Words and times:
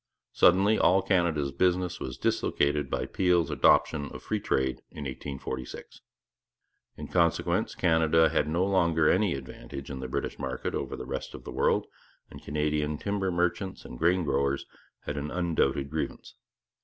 Suddenly 0.31 0.79
all 0.79 1.03
Canada's 1.03 1.51
business 1.51 1.99
was 1.99 2.17
dislocated 2.17 2.89
by 2.89 3.05
Peel's 3.05 3.51
adoption 3.51 4.05
of 4.09 4.23
free 4.23 4.39
trade 4.39 4.77
in 4.89 5.03
1846. 5.03 6.01
In 6.97 7.07
consequence 7.07 7.75
Canada 7.75 8.29
had 8.29 8.47
no 8.47 8.65
longer 8.65 9.07
any 9.07 9.35
advantage 9.35 9.91
in 9.91 9.99
the 9.99 10.07
British 10.07 10.39
market 10.39 10.73
over 10.73 10.95
the 10.95 11.05
rest 11.05 11.35
of 11.35 11.43
the 11.43 11.51
world, 11.51 11.85
and 12.31 12.41
Canadian 12.41 12.97
timber 12.97 13.29
merchants 13.29 13.85
and 13.85 13.99
grain 13.99 14.23
growers 14.23 14.65
had 15.01 15.17
an 15.17 15.29
undoubted 15.29 15.91
grievance. 15.91 16.33